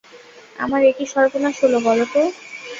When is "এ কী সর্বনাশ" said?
0.83-1.55